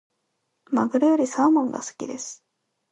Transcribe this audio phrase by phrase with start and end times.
[0.71, 2.43] マグロよりサーモンが好きです。